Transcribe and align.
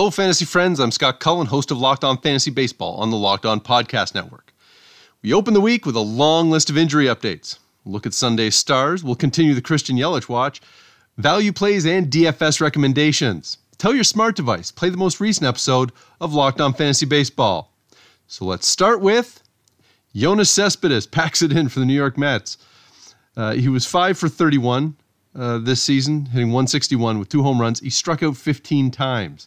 Hello, 0.00 0.08
fantasy 0.08 0.46
friends. 0.46 0.80
I'm 0.80 0.92
Scott 0.92 1.20
Cullen, 1.20 1.48
host 1.48 1.70
of 1.70 1.76
Locked 1.76 2.04
On 2.04 2.16
Fantasy 2.16 2.50
Baseball 2.50 2.96
on 2.96 3.10
the 3.10 3.18
Locked 3.18 3.44
On 3.44 3.60
Podcast 3.60 4.14
Network. 4.14 4.54
We 5.20 5.34
open 5.34 5.52
the 5.52 5.60
week 5.60 5.84
with 5.84 5.94
a 5.94 6.00
long 6.00 6.50
list 6.50 6.70
of 6.70 6.78
injury 6.78 7.04
updates. 7.04 7.58
Look 7.84 8.06
at 8.06 8.14
Sunday's 8.14 8.54
stars. 8.54 9.04
We'll 9.04 9.14
continue 9.14 9.52
the 9.52 9.60
Christian 9.60 9.98
Yelich 9.98 10.26
watch, 10.26 10.62
value 11.18 11.52
plays, 11.52 11.84
and 11.84 12.10
DFS 12.10 12.62
recommendations. 12.62 13.58
Tell 13.76 13.94
your 13.94 14.04
smart 14.04 14.36
device, 14.36 14.70
play 14.70 14.88
the 14.88 14.96
most 14.96 15.20
recent 15.20 15.46
episode 15.46 15.92
of 16.18 16.32
Locked 16.32 16.62
On 16.62 16.72
Fantasy 16.72 17.04
Baseball. 17.04 17.70
So 18.26 18.46
let's 18.46 18.66
start 18.66 19.02
with 19.02 19.42
Yoenis 20.14 20.46
Cespedes 20.46 21.06
packs 21.06 21.42
it 21.42 21.52
in 21.52 21.68
for 21.68 21.78
the 21.78 21.84
New 21.84 21.92
York 21.92 22.16
Mets. 22.16 22.56
Uh, 23.36 23.52
he 23.52 23.68
was 23.68 23.84
5 23.84 24.16
for 24.16 24.30
31 24.30 24.96
uh, 25.34 25.58
this 25.58 25.82
season, 25.82 26.24
hitting 26.24 26.48
161 26.48 27.18
with 27.18 27.28
two 27.28 27.42
home 27.42 27.60
runs. 27.60 27.80
He 27.80 27.90
struck 27.90 28.22
out 28.22 28.38
15 28.38 28.90
times 28.92 29.46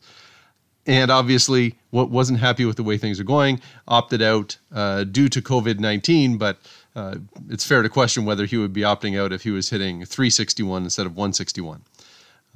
and 0.85 1.09
obviously 1.09 1.75
what 1.91 2.09
wasn't 2.09 2.39
happy 2.39 2.65
with 2.65 2.75
the 2.75 2.83
way 2.83 2.97
things 2.97 3.19
are 3.19 3.25
going, 3.25 3.61
opted 3.87 4.21
out 4.21 4.57
uh, 4.73 5.03
due 5.05 5.29
to 5.29 5.41
COVID 5.41 5.79
19. 5.79 6.37
But 6.37 6.57
uh, 6.95 7.15
it's 7.49 7.65
fair 7.65 7.81
to 7.81 7.89
question 7.89 8.25
whether 8.25 8.45
he 8.45 8.57
would 8.57 8.73
be 8.73 8.81
opting 8.81 9.19
out 9.19 9.31
if 9.31 9.43
he 9.43 9.51
was 9.51 9.69
hitting 9.69 10.05
361 10.05 10.83
instead 10.83 11.05
of 11.05 11.13
161. 11.13 11.81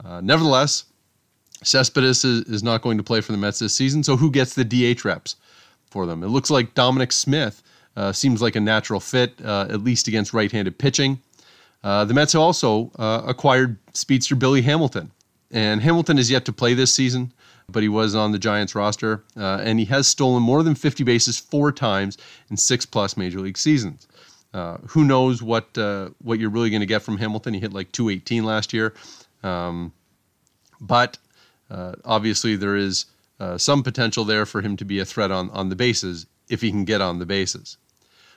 Uh, 0.03 0.22
nevertheless, 0.22 0.86
Cespedes 1.63 2.23
is, 2.23 2.45
is, 2.45 2.63
not 2.63 2.84
going 2.84 2.98
to 2.98 3.03
play 3.03 3.20
for 3.20 3.31
the 3.31 3.38
Mets 3.38 3.59
this 3.59 3.73
season, 3.73 4.03
so 4.03 4.16
who 4.16 4.30
gets 4.30 4.53
the 4.53 4.64
DH 4.64 5.03
reps 5.03 5.38
for 5.89 6.05
them? 6.05 6.23
It 6.23 6.28
looks 6.28 6.52
like 6.52 6.75
Dominic 6.75 7.12
Smith 7.12 7.64
uh, 7.95 8.12
seems 8.12 8.44
like 8.44 8.56
a 8.56 8.59
natural 8.59 9.00
fit, 9.00 9.34
uh, 9.44 9.66
at 9.72 9.84
least 9.84 10.08
against 10.08 10.34
right 10.34 10.52
handed 10.52 10.78
pitching. 10.78 11.19
Uh, 11.84 12.06
the 12.06 12.14
Mets 12.14 12.36
also 12.36 12.91
acquired 13.00 13.78
speedster 13.94 14.36
Billy 14.36 14.62
Hamilton, 14.62 15.12
and 15.52 15.81
Hamilton 15.81 16.19
is 16.19 16.30
yet 16.30 16.45
to 16.45 16.53
play 16.53 16.75
this 16.75 16.94
season 16.94 17.31
but 17.70 17.84
he 17.84 17.90
was 17.90 18.16
on 18.16 18.32
the 18.32 18.40
Giants 18.40 18.76
roster, 18.76 19.23
uh, 19.36 19.60
and 19.62 19.78
he 19.78 19.86
has 19.86 20.08
stolen 20.08 20.42
more 20.42 20.64
than 20.64 20.73
50 20.73 21.04
bases 21.04 21.38
four 21.38 21.72
times 21.72 22.18
in 22.50 22.56
six 22.56 22.86
plus 22.86 23.18
major 23.18 23.42
league 23.42 23.58
seasons. 23.58 24.08
Uh, 24.54 24.78
who 24.88 25.04
knows 25.04 25.44
what 25.44 25.78
uh, 25.78 26.09
what 26.20 26.40
you're 26.40 26.50
really 26.50 26.70
going 26.70 26.80
to 26.80 26.86
get 26.86 27.02
from 27.02 27.18
Hamilton? 27.18 27.54
He 27.54 27.59
hit 27.59 27.74
like 27.74 27.92
218 27.92 28.46
last 28.46 28.72
year, 28.72 28.94
um, 29.44 29.92
but 30.80 31.18
uh, 31.70 31.96
obviously 32.06 32.56
there 32.56 32.78
is 32.78 33.06
uh, 33.42 33.58
some 33.58 33.84
potential 33.84 34.24
there 34.24 34.46
for 34.46 34.62
him 34.62 34.78
to 34.78 34.86
be 34.86 35.00
a 35.00 35.06
threat 35.06 35.31
on 35.31 35.50
on 35.50 35.68
the 35.68 35.76
bases 35.76 36.26
if 36.48 36.62
he 36.62 36.72
can 36.72 36.86
get 36.86 37.02
on 37.02 37.20
the 37.20 37.26
bases. 37.26 37.78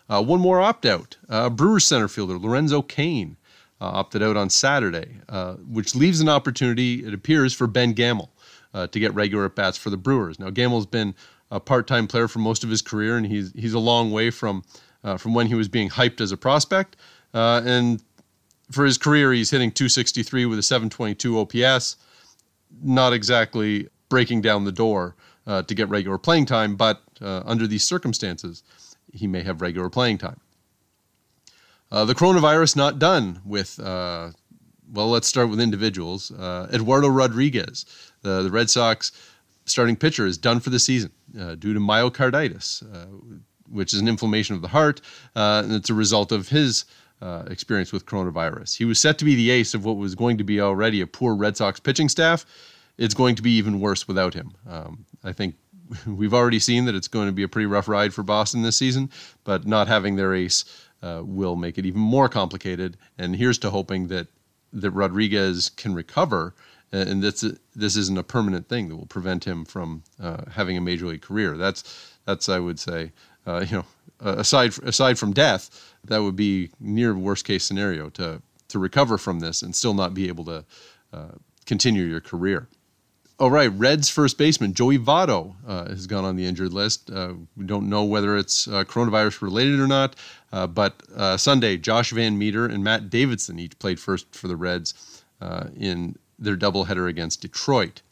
Uh, 0.09 0.21
one 0.21 0.41
more 0.41 0.61
opt 0.61 0.85
out: 0.85 1.17
Brewers 1.53 1.85
center 1.85 2.09
fielder 2.09 2.37
Lorenzo 2.37 2.83
Cain 2.83 3.37
opted 3.81 4.23
out 4.25 4.37
on 4.37 4.51
Saturday, 4.51 5.21
which 5.69 5.95
leaves 5.95 6.21
an 6.21 6.29
opportunity, 6.29 7.07
it 7.07 7.15
appears, 7.15 7.55
for 7.55 7.69
Ben 7.69 7.93
Gamel 7.93 8.31
uh, 8.75 8.87
to 8.89 9.01
get 9.01 9.15
regular 9.15 9.45
at 9.47 9.55
bats 9.55 9.77
for 9.77 9.91
the 9.91 9.97
Brewers. 9.97 10.39
Now 10.39 10.51
Gamel's 10.51 10.87
been 10.87 11.15
a 11.51 11.61
part-time 11.61 12.07
player 12.07 12.29
for 12.29 12.39
most 12.39 12.65
of 12.65 12.71
his 12.71 12.83
career, 12.83 13.17
and 13.17 13.27
he's 13.27 13.53
he's 13.53 13.75
a 13.75 13.79
long 13.79 14.11
way 14.11 14.31
from 14.31 14.63
uh, 15.05 15.17
from 15.17 15.35
when 15.35 15.47
he 15.47 15.55
was 15.55 15.69
being 15.69 15.89
hyped 15.89 16.21
as 16.21 16.33
a 16.33 16.37
prospect. 16.37 16.97
Uh, 17.33 17.63
and 17.65 18.03
for 18.71 18.85
his 18.85 18.99
career, 18.99 19.33
he's 19.33 19.51
hitting 19.51 19.71
263 19.71 20.47
with 20.47 20.59
a 20.59 20.63
722 20.63 21.39
OPS. 21.39 21.97
Not 22.83 23.13
exactly 23.13 23.89
breaking 24.09 24.43
down 24.43 24.65
the 24.65 24.73
door 24.73 25.17
uh, 25.47 25.63
to 25.63 25.75
get 25.75 25.89
regular 25.89 26.19
playing 26.19 26.47
time, 26.47 26.77
but 26.77 27.03
uh, 27.21 27.43
under 27.45 27.67
these 27.67 27.83
circumstances, 27.83 28.63
he 29.13 29.27
may 29.27 29.43
have 29.43 29.61
regular 29.61 29.91
playing 29.91 30.19
time. 30.19 30.41
Uh, 31.91 32.05
the 32.05 32.15
coronavirus 32.15 32.77
not 32.77 33.01
done 33.01 33.41
with 33.45 33.81
well, 34.93 35.09
let's 35.09 35.29
start 35.29 35.49
with 35.49 35.61
individuals. 35.61 36.31
Uh, 36.31 36.69
Eduardo 36.73 37.09
Rodriguez, 37.09 37.87
the, 38.23 38.43
the 38.43 38.51
Red 38.51 38.71
Sox 38.71 39.13
starting 39.65 39.97
pitcher, 39.97 40.27
is 40.27 40.39
done 40.39 40.61
for 40.61 40.71
the 40.71 40.79
season 40.79 41.13
uh, 41.41 41.55
due 41.55 41.75
to 41.75 41.81
myocarditis, 41.81 42.83
uh, 42.95 43.07
which 43.69 43.95
is 43.95 44.01
an 44.01 44.09
inflammation 44.09 44.57
of 44.57 44.63
the 44.63 44.69
heart, 44.69 45.01
uh, 45.37 45.63
and 45.65 45.73
it's 45.73 45.91
a 45.91 45.95
result 45.95 46.33
of 46.33 46.49
his 46.49 46.85
uh, 47.23 47.45
experience 47.49 47.93
with 47.93 48.07
coronavirus. 48.07 48.77
He 48.77 48.85
was 48.85 48.99
set 48.99 49.19
to 49.19 49.25
be 49.25 49.35
the 49.35 49.51
ace 49.51 49.75
of 49.75 49.85
what 49.85 49.97
was 49.97 50.15
going 50.15 50.39
to 50.39 50.45
be 50.45 50.61
already 50.61 51.01
a 51.01 51.07
poor 51.07 51.35
Red 51.35 51.57
Sox 51.57 51.79
pitching 51.79 52.09
staff. 52.09 52.47
It's 52.99 53.15
going 53.15 53.35
to 53.37 53.43
be 53.43 53.53
even 53.53 53.81
worse 53.81 54.09
without 54.09 54.35
him. 54.35 54.53
Um, 54.69 55.05
I 55.23 55.33
think 55.33 55.55
we've 56.07 56.35
already 56.35 56.59
seen 56.59 56.87
that 56.87 56.95
it's 56.95 57.09
going 57.09 57.27
to 57.27 57.33
be 57.33 57.43
a 57.43 57.49
pretty 57.49 57.67
rough 57.67 57.89
ride 57.89 58.15
for 58.15 58.23
Boston 58.23 58.63
this 58.63 58.77
season, 58.77 59.11
but 59.45 59.67
not 59.67 59.89
having 59.89 60.17
their 60.17 60.35
ace 60.35 60.65
uh, 61.03 61.23
will 61.25 61.57
make 61.57 61.79
it 61.79 61.87
even 61.87 62.01
more 62.01 62.29
complicated. 62.29 62.97
And 63.19 63.37
here's 63.37 63.59
to 63.59 63.71
hoping 63.71 64.09
that 64.09 64.29
that 64.73 64.91
Rodriguez 64.91 65.71
can 65.71 65.95
recover, 65.95 66.55
and 66.93 67.23
this 67.23 67.45
this 67.75 67.97
isn't 67.97 68.19
a 68.19 68.23
permanent 68.23 68.69
thing 68.69 68.89
that 68.89 68.97
will 68.97 69.07
prevent 69.07 69.45
him 69.45 69.65
from 69.65 70.03
uh, 70.21 70.45
having 70.53 70.77
a 70.77 70.81
major 70.81 71.07
league 71.07 71.23
career. 71.23 71.57
That's 71.57 72.15
that's 72.25 72.49
I 72.49 72.59
would 72.59 72.79
say, 72.79 73.13
uh, 73.47 73.65
you 73.69 73.79
know, 73.79 73.85
aside 74.21 74.79
aside 74.83 75.19
from 75.19 75.33
death, 75.33 75.95
that 76.05 76.23
would 76.23 76.37
be 76.37 76.71
near 76.81 77.15
worst 77.17 77.45
case 77.45 77.65
scenario 77.65 78.11
to 78.11 78.43
to 78.69 78.79
recover 78.79 79.19
from 79.19 79.41
this 79.41 79.63
and 79.63 79.75
still 79.75 79.95
not 79.95 80.15
be 80.15 80.29
able 80.29 80.45
to 80.45 80.65
uh, 81.13 81.33
continue 81.67 82.05
your 82.05 82.21
career. 82.21 82.69
All 83.41 83.51
right, 83.51 83.73
Reds 83.73 84.11
first 84.11 84.37
baseman 84.37 84.75
Joey 84.75 84.99
Votto 84.99 85.55
uh, 85.67 85.87
has 85.87 86.07
gone 86.07 86.27
on 86.27 86.37
the 86.37 86.45
injured 86.45 86.75
list. 86.75 87.11
Uh, 87.11 87.33
we 87.57 87.65
don't 87.65 87.89
know 87.89 88.05
whether 88.05 88.37
it's 88.37 88.69
uh, 88.69 88.85
coronavirus 88.85 89.41
related 89.41 89.81
or 89.81 89.87
not, 89.87 90.15
uh, 90.53 90.67
but 90.67 91.03
uh, 91.17 91.39
Sunday, 91.39 91.79
Josh 91.79 92.11
Van 92.11 92.37
Meter 92.37 92.67
and 92.67 92.85
Matt 92.85 93.09
Davidson 93.09 93.59
each 93.59 93.79
played 93.79 93.99
first 93.99 94.35
for 94.35 94.47
the 94.47 94.57
Reds 94.57 95.23
uh, 95.41 95.69
in 95.75 96.19
their 96.39 96.55
doubleheader 96.55 97.09
against 97.09 97.41
Detroit. 97.41 98.03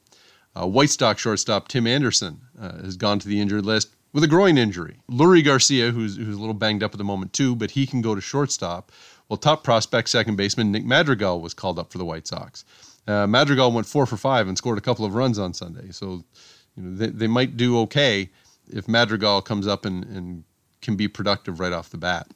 White 0.55 0.91
Sox 0.91 1.21
shortstop 1.21 1.69
Tim 1.69 1.87
Anderson 1.87 2.41
has 2.59 2.97
gone 2.97 3.19
to 3.19 3.29
the 3.29 3.39
injured 3.39 3.67
list 3.67 3.91
with 4.15 4.25
a 4.25 4.29
groin 4.29 4.57
injury. 4.57 4.97
Leury 5.11 5.45
Garcia, 5.45 5.91
who's, 5.91 6.17
who's 6.17 6.37
a 6.37 6.41
little 6.41 6.55
banged 6.55 6.83
up 6.83 6.93
at 6.93 6.99
the 6.99 7.05
moment 7.05 7.35
too, 7.35 7.55
but 7.55 7.73
he 7.73 7.87
can 7.87 8.01
go 8.01 8.15
to 8.15 8.21
shortstop. 8.21 8.91
Well, 9.29 9.37
top 9.37 9.63
prospect 9.63 10.09
second 10.09 10.37
baseman 10.37 10.73
Nick 10.73 10.87
Madrigal 10.87 11.41
was 11.43 11.53
called 11.53 11.79
up 11.79 11.93
for 11.93 11.99
the 11.99 12.05
White 12.05 12.27
Sox. 12.27 12.65
Uh, 13.09 13.27
Madrigal 13.27 13.73
went 13.73 13.87
four 13.87 14.07
for 14.07 14.19
five 14.19 14.47
and 14.47 14.59
scored 14.59 14.79
a 14.79 14.83
couple 14.83 15.05
of 15.05 15.15
runs 15.15 15.39
on 15.39 15.55
Sunday. 15.55 15.91
So, 15.91 16.23
you 16.77 16.83
know, 16.83 16.97
they, 16.97 17.07
they 17.07 17.27
might 17.27 17.57
do 17.57 17.79
okay 17.81 18.29
if 18.71 18.87
Madrigal 18.87 19.41
comes 19.43 19.67
up 19.67 19.87
and, 19.87 20.05
and 20.05 20.45
can 20.83 20.95
be 20.95 21.09
productive 21.09 21.59
right 21.59 21.73
off 21.73 21.91
the 21.91 21.97
bat. 21.97 22.29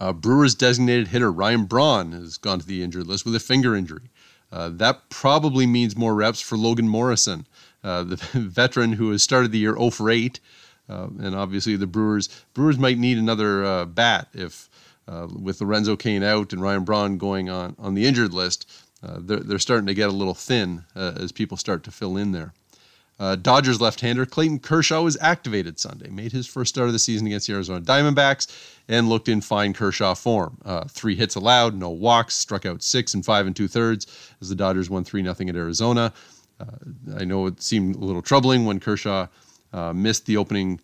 Uh, 0.00 0.12
Brewers 0.12 0.54
designated 0.54 1.08
hitter 1.08 1.32
Ryan 1.32 1.64
Braun 1.64 2.12
has 2.12 2.36
gone 2.36 2.58
to 2.58 2.66
the 2.66 2.82
injured 2.82 3.06
list 3.06 3.24
with 3.24 3.34
a 3.34 3.40
finger 3.40 3.74
injury. 3.74 4.10
Uh, 4.50 4.70
that 4.70 5.08
probably 5.10 5.66
means 5.66 5.96
more 5.96 6.14
reps 6.14 6.40
for 6.40 6.56
Logan 6.56 6.88
Morrison, 6.88 7.46
uh, 7.84 8.02
the 8.04 8.16
veteran 8.32 8.92
who 8.92 9.10
has 9.10 9.22
started 9.22 9.52
the 9.52 9.58
year 9.58 9.76
0 9.76 9.90
for 9.90 10.10
8. 10.10 10.40
Uh, 10.88 11.08
and 11.20 11.34
obviously, 11.34 11.76
the 11.76 11.86
Brewers 11.86 12.28
Brewers 12.54 12.78
might 12.78 12.96
need 12.96 13.18
another 13.18 13.64
uh, 13.64 13.84
bat 13.84 14.28
if, 14.32 14.70
uh, 15.06 15.26
with 15.38 15.60
Lorenzo 15.60 15.96
Cain 15.96 16.22
out 16.22 16.52
and 16.52 16.62
Ryan 16.62 16.84
Braun 16.84 17.18
going 17.18 17.50
on 17.50 17.76
on 17.78 17.94
the 17.94 18.06
injured 18.06 18.32
list, 18.32 18.70
uh, 19.02 19.18
they're, 19.20 19.40
they're 19.40 19.58
starting 19.58 19.86
to 19.86 19.94
get 19.94 20.08
a 20.08 20.12
little 20.12 20.34
thin 20.34 20.84
uh, 20.96 21.12
as 21.16 21.32
people 21.32 21.56
start 21.56 21.84
to 21.84 21.90
fill 21.90 22.16
in 22.16 22.32
there. 22.32 22.52
Uh, 23.20 23.34
Dodgers 23.34 23.80
left-hander 23.80 24.24
Clayton 24.26 24.60
Kershaw 24.60 25.02
was 25.02 25.16
activated 25.20 25.80
Sunday, 25.80 26.08
made 26.08 26.30
his 26.30 26.46
first 26.46 26.68
start 26.68 26.86
of 26.86 26.92
the 26.92 27.00
season 27.00 27.26
against 27.26 27.48
the 27.48 27.52
Arizona 27.52 27.80
Diamondbacks, 27.80 28.46
and 28.88 29.08
looked 29.08 29.28
in 29.28 29.40
fine 29.40 29.72
Kershaw 29.72 30.14
form. 30.14 30.58
Uh, 30.64 30.84
three 30.84 31.16
hits 31.16 31.34
allowed, 31.34 31.74
no 31.74 31.90
walks, 31.90 32.36
struck 32.36 32.64
out 32.64 32.82
six 32.82 33.14
and 33.14 33.24
five 33.24 33.46
and 33.46 33.56
two 33.56 33.66
thirds 33.66 34.06
as 34.40 34.48
the 34.48 34.54
Dodgers 34.54 34.88
won 34.88 35.02
three 35.02 35.22
nothing 35.22 35.48
at 35.48 35.56
Arizona. 35.56 36.12
Uh, 36.60 37.16
I 37.16 37.24
know 37.24 37.46
it 37.46 37.60
seemed 37.60 37.96
a 37.96 38.04
little 38.04 38.22
troubling 38.22 38.66
when 38.66 38.78
Kershaw 38.78 39.26
uh, 39.72 39.92
missed 39.92 40.26
the 40.26 40.36
opening 40.36 40.80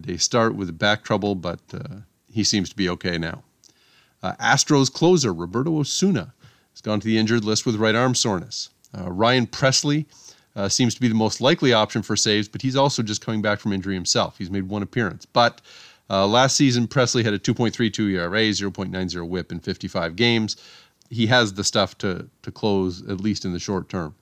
day 0.00 0.16
start 0.16 0.54
with 0.54 0.78
back 0.78 1.02
trouble, 1.02 1.34
but 1.34 1.60
he 2.32 2.44
seems 2.44 2.70
to 2.70 2.76
be 2.76 2.88
okay 2.88 3.18
now. 3.18 3.42
Astros 4.22 4.90
closer 4.90 5.34
Roberto 5.34 5.78
Osuna 5.78 6.32
has 6.74 6.80
gone 6.80 7.00
to 7.00 7.06
the 7.06 7.16
injured 7.16 7.44
list 7.44 7.64
with 7.64 7.76
right 7.76 7.94
arm 7.94 8.14
soreness. 8.14 8.70
Uh, 8.96 9.10
Ryan 9.10 9.46
Pressly 9.46 10.06
uh, 10.56 10.68
seems 10.68 10.94
to 10.94 11.00
be 11.00 11.08
the 11.08 11.14
most 11.14 11.40
likely 11.40 11.72
option 11.72 12.02
for 12.02 12.16
saves, 12.16 12.48
but 12.48 12.62
he's 12.62 12.76
also 12.76 13.02
just 13.02 13.24
coming 13.24 13.42
back 13.42 13.60
from 13.60 13.72
injury 13.72 13.94
himself. 13.94 14.38
He's 14.38 14.50
made 14.50 14.68
one 14.68 14.82
appearance. 14.82 15.24
But 15.24 15.60
uh, 16.10 16.26
last 16.26 16.56
season, 16.56 16.86
Pressly 16.86 17.24
had 17.24 17.32
a 17.32 17.38
2.32 17.38 18.12
ERA, 18.12 18.30
0.90 18.30 19.28
whip 19.28 19.52
in 19.52 19.60
55 19.60 20.16
games. 20.16 20.56
He 21.10 21.26
has 21.26 21.54
the 21.54 21.64
stuff 21.64 21.96
to, 21.98 22.28
to 22.42 22.50
close, 22.50 23.02
at 23.08 23.20
least 23.20 23.44
in 23.44 23.52
the 23.52 23.58
short 23.58 23.88
term. 23.88 24.14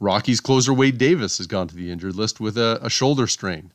Rockies 0.00 0.40
closer 0.40 0.72
Wade 0.72 0.96
Davis 0.96 1.36
has 1.36 1.46
gone 1.46 1.68
to 1.68 1.74
the 1.74 1.90
injured 1.90 2.16
list 2.16 2.40
with 2.40 2.56
a, 2.56 2.78
a 2.82 2.88
shoulder 2.88 3.26
strain. 3.26 3.72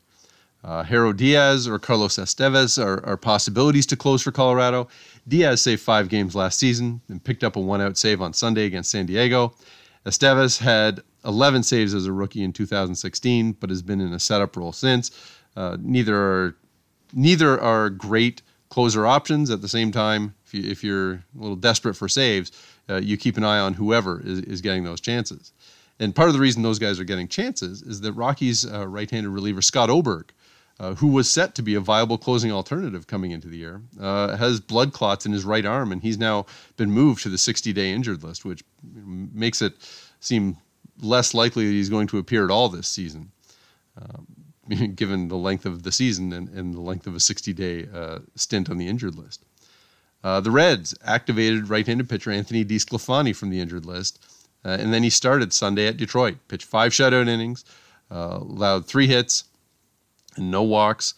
Uh, 0.66 1.14
Diaz 1.14 1.68
or 1.68 1.78
Carlos 1.78 2.16
Estevez 2.18 2.84
are, 2.84 3.06
are, 3.06 3.18
possibilities 3.18 3.86
to 3.86 3.96
close 3.96 4.24
for 4.24 4.32
Colorado. 4.32 4.88
Diaz 5.28 5.62
saved 5.62 5.82
five 5.82 6.10
games 6.10 6.34
last 6.34 6.58
season 6.58 7.02
and 7.08 7.24
picked 7.24 7.44
up 7.44 7.56
a 7.56 7.60
one 7.60 7.82
out 7.82 7.98
save 7.98 8.20
on 8.20 8.34
Sunday 8.34 8.66
against 8.66 8.90
San 8.90 9.06
Diego. 9.06 9.54
Estevez 10.08 10.58
had 10.58 11.02
11 11.24 11.62
saves 11.62 11.94
as 11.94 12.08
a 12.08 12.12
rookie 12.12 12.44
in 12.44 12.52
2016, 12.52 13.52
but 13.54 13.70
has 13.70 13.84
been 13.84 14.02
in 14.02 14.12
a 14.14 14.20
setup 14.20 14.58
role 14.58 14.74
since. 14.74 15.12
Uh, 15.56 15.78
neither 15.80 16.16
are 16.18 16.56
neither 17.14 17.62
are 17.62 17.92
great 17.92 18.42
closer 18.70 19.06
options. 19.06 19.52
At 19.52 19.62
the 19.62 19.70
same 19.70 19.92
time, 19.92 20.34
if, 20.52 20.84
you, 20.84 20.98
are 20.98 21.12
a 21.14 21.24
little 21.36 21.56
desperate 21.56 21.94
for 21.94 22.10
saves, 22.10 22.52
uh, 22.90 22.96
you 22.96 23.18
keep 23.18 23.38
an 23.38 23.44
eye 23.44 23.60
on 23.60 23.76
whoever 23.76 24.20
is, 24.26 24.40
is 24.40 24.62
getting 24.62 24.84
those 24.84 25.00
chances. 25.00 25.52
And 26.00 26.16
part 26.16 26.28
of 26.28 26.34
the 26.34 26.42
reason 26.42 26.62
those 26.62 26.80
guys 26.80 27.00
are 27.00 27.06
getting 27.06 27.28
chances 27.28 27.82
is 27.82 28.02
that 28.02 28.14
Rockies 28.14 28.70
uh, 28.70 28.88
right-handed 28.88 29.30
reliever 29.30 29.62
Scott 29.62 29.90
Oberg, 29.90 30.34
uh, 30.80 30.96
who 30.96 31.08
was 31.08 31.30
set 31.30 31.56
to 31.56 31.62
be 31.62 31.76
a 31.76 31.80
viable 31.80 32.18
closing 32.18 32.52
alternative 32.52 33.08
coming 33.08 33.32
into 33.32 33.48
the 33.48 33.58
year, 33.58 33.82
uh, 34.00 34.36
has 34.36 34.60
blood 34.60 34.94
clots 34.94 35.26
in 35.26 35.32
his 35.32 35.46
right 35.46 35.66
arm, 35.66 35.92
and 35.92 36.02
he's 36.02 36.18
now 36.18 36.46
been 36.78 36.92
moved 36.92 37.24
to 37.24 37.30
the 37.30 37.38
60-day 37.38 37.92
injured 37.92 38.24
list, 38.24 38.46
which 38.46 38.64
makes 38.84 39.62
it 39.62 39.74
seem 40.20 40.58
less 41.02 41.34
likely 41.34 41.66
that 41.66 41.74
he's 41.74 41.90
going 41.90 42.08
to 42.08 42.18
appear 42.18 42.44
at 42.44 42.52
all 42.52 42.70
this 42.70 42.88
season, 42.88 43.32
um, 44.02 44.28
given 44.96 45.28
the 45.28 45.38
length 45.38 45.66
of 45.66 45.84
the 45.84 45.92
season 45.92 46.34
and, 46.34 46.50
and 46.50 46.74
the 46.74 46.82
length 46.82 47.08
of 47.08 47.16
a 47.16 47.20
60-day 47.20 47.88
uh, 47.94 48.20
stint 48.36 48.70
on 48.70 48.78
the 48.78 48.88
injured 48.88 49.16
list. 49.16 49.46
Uh, 50.24 50.40
the 50.40 50.52
Reds 50.52 50.96
activated 51.06 51.70
right-handed 51.70 52.10
pitcher 52.10 52.32
Anthony 52.32 52.66
DeSclafani 52.66 53.36
from 53.36 53.50
the 53.50 53.60
injured 53.60 53.86
list 53.86 54.20
uh, 54.66 54.78
and 54.80 54.92
then 54.92 55.04
he 55.04 55.10
started 55.12 55.54
Sunday 55.54 55.88
at 55.88 55.96
Detroit, 55.96 56.38
pitched 56.48 56.66
five 56.66 56.92
shutout 56.92 57.28
innings, 57.28 57.64
uh, 58.12 58.40
allowed 58.42 58.88
three 58.88 59.08
hits 59.08 59.44
and 60.36 60.52
no 60.52 60.64
walks. 60.64 61.16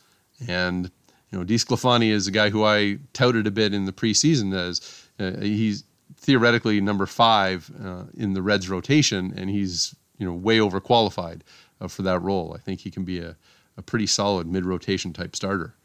And, 0.47 0.91
you 1.31 1.39
know, 1.39 1.45
DeSclafani 1.45 2.09
is 2.09 2.27
a 2.27 2.31
guy 2.31 2.49
who 2.49 2.63
I 2.63 2.99
touted 3.13 3.47
a 3.47 3.51
bit 3.51 3.73
in 3.73 3.85
the 3.85 3.93
preseason 3.93 4.53
as 4.55 5.07
uh, 5.19 5.39
he's 5.41 5.83
theoretically 6.17 6.81
number 6.81 7.05
five 7.05 7.69
uh, 7.83 8.03
in 8.15 8.33
the 8.33 8.41
Reds 8.41 8.69
rotation, 8.69 9.33
and 9.35 9.49
he's, 9.49 9.95
you 10.17 10.25
know, 10.25 10.33
way 10.33 10.59
overqualified 10.59 11.41
uh, 11.81 11.87
for 11.87 12.01
that 12.03 12.21
role. 12.21 12.53
I 12.53 12.59
think 12.59 12.81
he 12.81 12.91
can 12.91 13.03
be 13.03 13.19
a, 13.19 13.35
a 13.77 13.81
pretty 13.81 14.07
solid 14.07 14.47
mid 14.47 14.65
rotation 14.65 15.13
type 15.13 15.35
starter 15.35 15.75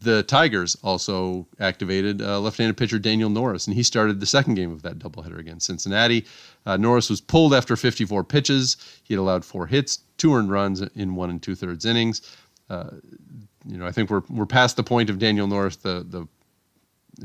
the 0.00 0.22
Tigers 0.22 0.76
also 0.82 1.46
activated 1.58 2.22
uh, 2.22 2.40
left-handed 2.40 2.76
pitcher 2.76 2.98
Daniel 2.98 3.30
Norris, 3.30 3.66
and 3.66 3.74
he 3.74 3.82
started 3.82 4.20
the 4.20 4.26
second 4.26 4.54
game 4.54 4.70
of 4.70 4.82
that 4.82 4.98
doubleheader 4.98 5.38
against 5.38 5.66
Cincinnati. 5.66 6.24
Uh, 6.66 6.76
Norris 6.76 7.10
was 7.10 7.20
pulled 7.20 7.52
after 7.52 7.76
54 7.76 8.24
pitches. 8.24 8.76
He 9.02 9.14
had 9.14 9.20
allowed 9.20 9.44
four 9.44 9.66
hits, 9.66 10.00
two 10.18 10.34
earned 10.34 10.50
runs 10.50 10.80
in 10.80 11.14
one 11.14 11.30
and 11.30 11.42
two-thirds 11.42 11.84
innings. 11.84 12.22
You 13.64 13.78
know, 13.78 13.86
I 13.86 13.92
think 13.92 14.10
we're 14.10 14.22
we're 14.28 14.46
past 14.46 14.76
the 14.76 14.82
point 14.82 15.10
of 15.10 15.18
Daniel 15.18 15.46
Norris, 15.46 15.76
the 15.76 16.04
the 16.08 16.26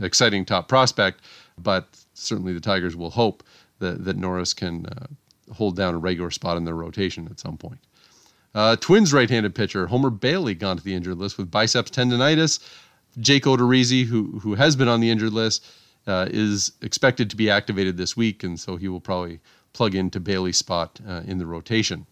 exciting 0.06 0.46
top 0.46 0.68
prospect, 0.68 1.22
but 1.58 1.88
certainly 2.14 2.54
the 2.54 2.60
Tigers 2.60 2.96
will 2.96 3.10
hope 3.10 3.44
that 3.80 4.04
that 4.06 4.18
Norris 4.18 4.54
can 4.54 4.86
uh, 4.86 5.08
hold 5.54 5.76
down 5.76 5.96
a 5.96 5.98
regular 5.98 6.32
spot 6.32 6.58
in 6.58 6.66
their 6.66 6.76
rotation 6.76 7.28
at 7.32 7.40
some 7.40 7.58
point. 7.58 7.80
Uh, 8.54 8.76
Twins 8.76 9.14
right-handed 9.14 9.54
pitcher 9.54 9.88
Homer 9.88 10.10
Bailey 10.10 10.56
gone 10.56 10.78
to 10.78 10.84
the 10.84 10.96
injured 10.96 11.18
list 11.18 11.38
with 11.38 11.52
biceps 11.52 11.92
tendonitis. 11.92 12.60
Jake 13.20 13.44
Odorizzi, 13.44 14.06
who 14.06 14.40
who 14.40 14.56
has 14.56 14.76
been 14.76 14.88
on 14.88 15.00
the 15.00 15.10
injured 15.10 15.34
list, 15.34 15.66
uh, 16.08 16.28
is 16.30 16.72
expected 16.82 17.30
to 17.30 17.36
be 17.36 17.50
activated 17.50 17.98
this 17.98 18.16
week, 18.16 18.44
and 18.44 18.60
so 18.60 18.76
he 18.78 18.88
will 18.88 19.02
probably 19.02 19.40
plug 19.74 19.96
into 19.96 20.20
Bailey's 20.20 20.58
spot 20.58 21.00
uh, 21.08 21.22
in 21.26 21.38
the 21.38 21.46
rotation. 21.46 22.06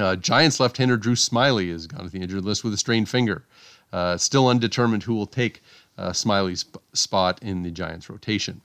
Uh, 0.00 0.16
Giants 0.16 0.58
left-hander 0.58 0.96
Drew 0.96 1.14
Smyly 1.14 1.70
has 1.70 1.86
gone 1.86 2.04
to 2.04 2.10
the 2.10 2.20
injured 2.20 2.44
list 2.44 2.64
with 2.64 2.72
a 2.72 2.78
strained 2.78 3.08
finger. 3.08 3.44
Uh, 3.92 4.16
still 4.16 4.48
undetermined 4.48 5.02
who 5.02 5.14
will 5.14 5.26
take 5.26 5.62
uh, 5.98 6.10
Smyly's 6.10 6.64
spot 6.92 7.42
in 7.42 7.62
the 7.62 7.70
Giants 7.70 8.08
rotation 8.08 8.62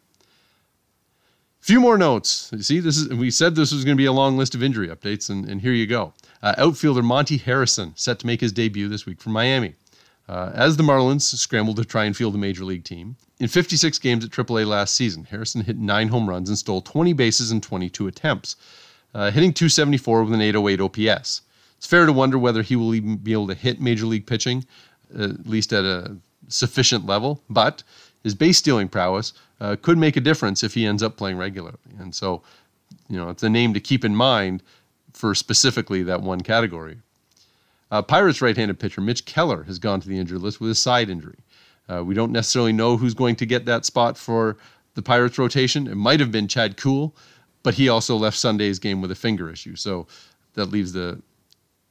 few 1.65 1.79
more 1.79 1.97
notes. 1.97 2.51
You 2.53 2.61
see, 2.61 2.79
this 2.79 2.95
is 2.95 3.09
we 3.09 3.31
said 3.31 3.55
this 3.55 3.71
was 3.71 3.83
going 3.83 3.97
to 3.97 4.01
be 4.01 4.05
a 4.05 4.11
long 4.11 4.37
list 4.37 4.53
of 4.53 4.61
injury 4.61 4.87
updates, 4.87 5.31
and, 5.31 5.49
and 5.49 5.59
here 5.59 5.73
you 5.73 5.87
go. 5.87 6.13
Uh, 6.43 6.53
outfielder 6.59 7.01
Monte 7.01 7.37
Harrison 7.37 7.93
set 7.95 8.19
to 8.19 8.27
make 8.27 8.39
his 8.39 8.51
debut 8.51 8.87
this 8.87 9.07
week 9.07 9.19
for 9.19 9.31
Miami. 9.31 9.73
Uh, 10.29 10.51
as 10.53 10.77
the 10.77 10.83
Marlins 10.83 11.23
scrambled 11.23 11.77
to 11.77 11.85
try 11.85 12.05
and 12.05 12.15
field 12.15 12.35
a 12.35 12.37
major 12.37 12.63
league 12.63 12.83
team, 12.83 13.15
in 13.39 13.47
56 13.47 13.97
games 13.97 14.23
at 14.23 14.29
AAA 14.29 14.67
last 14.67 14.93
season, 14.93 15.23
Harrison 15.23 15.61
hit 15.61 15.77
nine 15.77 16.09
home 16.09 16.29
runs 16.29 16.49
and 16.49 16.57
stole 16.57 16.81
20 16.81 17.13
bases 17.13 17.51
in 17.51 17.61
22 17.61 18.05
attempts, 18.05 18.55
uh, 19.15 19.31
hitting 19.31 19.53
274 19.53 20.23
with 20.25 20.33
an 20.33 20.41
808 20.41 20.81
OPS. 20.81 21.41
It's 21.77 21.87
fair 21.87 22.05
to 22.05 22.11
wonder 22.13 22.37
whether 22.37 22.61
he 22.61 22.75
will 22.75 22.93
even 22.93 23.15
be 23.15 23.31
able 23.31 23.47
to 23.47 23.55
hit 23.55 23.79
major 23.79 24.05
league 24.05 24.27
pitching, 24.27 24.65
at 25.17 25.47
least 25.47 25.71
at 25.71 25.85
a 25.85 26.17
sufficient 26.49 27.05
level, 27.05 27.41
but 27.49 27.81
his 28.23 28.35
base 28.35 28.57
stealing 28.57 28.89
prowess 28.89 29.33
uh, 29.61 29.77
could 29.81 29.97
make 29.97 30.17
a 30.17 30.21
difference 30.21 30.63
if 30.63 30.73
he 30.73 30.85
ends 30.85 31.01
up 31.01 31.15
playing 31.15 31.37
regularly. 31.37 31.77
And 31.97 32.13
so, 32.13 32.41
you 33.09 33.17
know, 33.17 33.29
it's 33.29 33.43
a 33.43 33.49
name 33.49 33.73
to 33.73 33.79
keep 33.79 34.03
in 34.03 34.15
mind 34.15 34.61
for 35.13 35.33
specifically 35.33 36.03
that 36.03 36.21
one 36.21 36.41
category. 36.41 36.97
Uh, 37.91 38.01
Pirates 38.01 38.41
right-handed 38.41 38.79
pitcher 38.79 38.99
Mitch 38.99 39.25
Keller 39.25 39.63
has 39.63 39.79
gone 39.79 40.01
to 40.01 40.09
the 40.09 40.19
injured 40.19 40.41
list 40.41 40.59
with 40.59 40.71
a 40.71 40.75
side 40.75 41.09
injury. 41.09 41.37
Uh, 41.87 42.03
we 42.03 42.15
don't 42.15 42.31
necessarily 42.31 42.73
know 42.73 42.97
who's 42.97 43.13
going 43.13 43.35
to 43.37 43.45
get 43.45 43.65
that 43.65 43.85
spot 43.85 44.17
for 44.17 44.57
the 44.95 45.01
Pirates 45.01 45.37
rotation. 45.37 45.87
It 45.87 45.95
might 45.95 46.19
have 46.19 46.31
been 46.31 46.47
Chad 46.47 46.75
Kuhl, 46.77 47.13
but 47.65 47.73
he 47.73 47.89
also 47.89 48.15
left 48.15 48.37
Sunday's 48.37 48.77
game 48.77 49.01
with 49.01 49.09
a 49.09 49.15
finger 49.15 49.49
issue, 49.49 49.75
so 49.75 50.05
that 50.53 50.67
leaves 50.67 50.93
the 50.93 51.19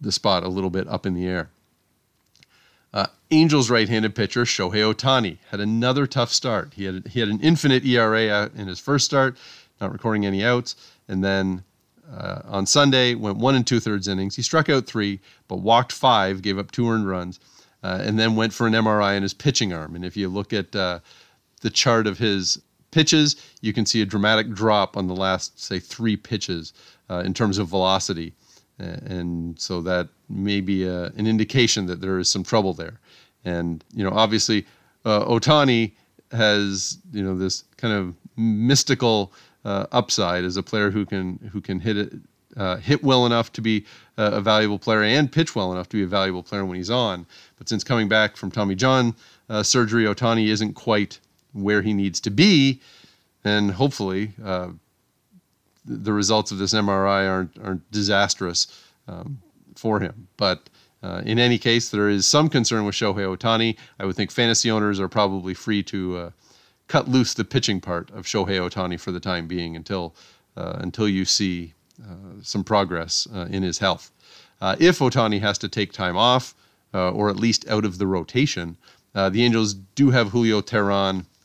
the 0.01 0.13
spot 0.13 0.45
a 0.45 0.49
little 0.49 0.71
bit 0.71 0.87
up 0.87 1.05
in 1.05 1.15
the 1.15 1.27
air. 1.27 1.51
Uh, 2.93 3.07
Angels 3.33 3.71
right-handed 3.71 4.15
pitcher 4.15 4.45
Shohei 4.45 4.95
Ohtani 4.95 5.39
had 5.51 5.59
another 5.59 6.07
tough 6.07 6.31
start. 6.31 6.75
He 6.77 6.85
had 6.85 7.09
he 7.09 7.19
had 7.19 7.29
an 7.29 7.41
infinite 7.41 7.85
ERA 7.85 8.49
in 8.55 8.69
his 8.69 8.79
first 8.79 9.05
start, 9.05 9.37
not 9.81 9.91
recording 9.91 10.25
any 10.25 10.45
outs, 10.45 10.77
and 11.09 11.25
then 11.25 11.65
uh, 12.09 12.43
on 12.45 12.67
Sunday 12.67 13.17
went 13.17 13.39
one 13.39 13.57
and 13.57 13.67
two 13.67 13.81
thirds 13.81 14.07
innings. 14.07 14.37
He 14.37 14.43
struck 14.43 14.69
out 14.69 14.87
three, 14.87 15.19
but 15.49 15.57
walked 15.57 15.91
five, 15.91 16.41
gave 16.41 16.57
up 16.57 16.71
two 16.71 16.89
earned 16.89 17.09
runs, 17.09 17.41
uh, 17.83 17.99
and 18.01 18.17
then 18.17 18.37
went 18.37 18.53
for 18.53 18.69
an 18.69 18.75
MRI 18.75 19.17
on 19.17 19.23
his 19.23 19.35
pitching 19.35 19.73
arm. 19.73 19.97
And 19.97 20.05
if 20.05 20.17
you 20.17 20.29
look 20.29 20.53
at 20.53 20.77
uh, 20.77 21.01
the 21.63 21.71
chart 21.71 22.07
of 22.07 22.19
his 22.19 22.61
pitches, 22.95 23.37
you 23.61 23.73
can 23.73 23.85
see 23.85 24.01
a 24.01 24.07
dramatic 24.07 24.51
drop 24.53 24.97
on 24.97 25.07
the 25.09 25.17
last 25.17 25.61
say 25.61 25.79
three 25.79 26.17
pitches 26.17 26.73
uh, 27.11 27.23
in 27.27 27.35
terms 27.35 27.59
of 27.59 27.69
velocity 27.69 28.33
and 28.79 29.59
so 29.59 29.81
that 29.83 30.09
may 30.29 30.61
be 30.61 30.85
a, 30.85 31.05
an 31.17 31.27
indication 31.27 31.87
that 31.87 32.01
there 32.01 32.19
is 32.19 32.29
some 32.29 32.43
trouble 32.43 32.73
there. 32.73 32.99
And 33.45 33.85
you 33.95 34.05
know, 34.05 34.11
obviously, 34.11 34.67
uh, 35.05 35.25
Ohtani 35.25 35.93
has 36.33 36.99
you 37.13 37.23
know 37.23 37.37
this 37.37 37.65
kind 37.77 37.95
of 37.95 38.15
mystical 38.37 39.33
uh, 39.65 39.87
upside 39.93 40.45
as 40.45 40.57
a 40.57 40.63
player 40.63 40.91
who 40.91 41.07
can 41.07 41.39
who 41.53 41.61
can 41.61 41.81
hit 41.81 41.97
it. 41.97 42.13
Uh, 42.57 42.77
hit 42.77 43.03
well 43.03 43.27
enough 43.27 43.53
to 43.53 43.61
be 43.61 43.85
a 44.17 44.41
valuable 44.41 44.79
player 44.79 45.03
and 45.03 45.33
pitch 45.33 45.57
well 45.57 45.73
enough 45.73 45.89
to 45.89 45.97
be 45.97 46.05
a 46.05 46.07
valuable 46.07 46.41
player 46.41 46.65
when 46.65 46.77
he's 46.77 46.89
on. 46.89 47.27
But 47.59 47.69
since 47.69 47.83
coming 47.83 48.09
back 48.09 48.37
from 48.37 48.53
Tommy 48.53 48.77
John 48.77 49.13
uh, 49.49 49.65
surgery, 49.65 50.05
Ohtani 50.05 50.47
isn't 50.47 50.75
quite 50.75 51.19
where 51.55 51.81
he 51.81 51.95
needs 51.95 52.21
to 52.21 52.31
be. 52.31 52.81
And 53.45 53.71
hopefully, 53.71 54.33
uh, 54.45 54.69
the 55.87 56.13
results 56.13 56.51
of 56.51 56.59
this 56.59 56.75
MRI 56.75 57.29
aren't 57.29 57.59
aren't 57.63 57.91
disastrous 57.91 58.67
um, 59.07 59.41
for 59.77 60.01
him. 60.01 60.29
But 60.37 60.69
uh, 61.03 61.21
in 61.25 61.39
any 61.39 61.59
case, 61.59 61.91
there 61.91 62.09
is 62.09 62.27
some 62.27 62.49
concern 62.49 62.85
with 62.87 62.95
Shohei 62.95 63.37
Ohtani. 63.37 63.77
I 63.99 64.07
would 64.07 64.17
think 64.17 64.31
fantasy 64.31 64.71
owners 64.71 64.99
are 64.99 65.09
probably 65.09 65.53
free 65.53 65.83
to 65.85 66.17
uh, 66.17 66.31
cut 66.89 67.09
loose 67.09 67.35
the 67.35 67.45
pitching 67.45 67.81
part 67.81 68.11
of 68.11 68.25
Shohei 68.25 68.59
Ohtani 68.59 68.99
for 68.99 69.13
the 69.13 69.21
time 69.21 69.47
being 69.47 69.77
until 69.77 70.15
uh, 70.57 70.77
until 70.79 71.09
you 71.09 71.25
see 71.25 71.75
uh, 72.03 72.41
some 72.43 72.65
progress 72.65 73.29
uh, 73.35 73.47
in 73.51 73.63
his 73.63 73.79
health. 73.79 74.11
If 74.79 75.01
Ohtani 75.01 75.41
has 75.41 75.59
to 75.59 75.69
take 75.69 75.93
time 75.93 76.17
off, 76.17 76.55
or 76.95 77.29
at 77.29 77.37
least 77.37 77.69
out 77.69 77.85
of 77.85 77.99
the 77.99 78.07
rotation, 78.07 78.79
the 79.13 79.43
Angels 79.45 79.75
do 79.75 80.09
have 80.09 80.31
Julio 80.31 80.63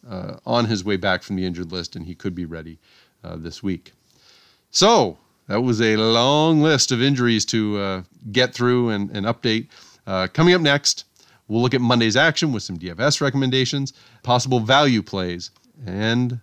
Teheran 0.10 0.40
on 0.46 0.66
his 0.66 0.84
way 0.84 0.98
back 0.98 1.24
from 1.24 1.36
the 1.36 1.46
injured 1.46 1.72
list, 1.72 1.96
and 1.96 2.06
he 2.06 2.16
could 2.16 2.36
be 2.36 2.46
ready 2.46 2.80
this 3.24 3.62
week. 3.62 3.94
So 4.72 5.18
that 5.50 5.62
was 5.62 5.82
a 5.82 5.98
long 5.98 6.62
list 6.62 6.92
of 6.92 7.02
injuries 7.02 7.44
to 7.46 7.78
uh, 7.80 8.02
get 8.32 8.54
through 8.54 8.90
and, 8.90 9.10
and 9.10 9.26
update. 9.26 9.68
Uh, 10.06 10.28
coming 10.32 10.54
up 10.54 10.62
next, 10.62 11.06
we'll 11.48 11.62
look 11.62 11.74
at 11.74 11.82
Monday's 11.82 12.16
action 12.16 12.54
with 12.54 12.62
some 12.62 12.78
DFS 12.78 13.20
recommendations, 13.20 13.94
possible 14.22 14.60
value 14.60 15.02
plays, 15.02 15.50
and 15.86 16.40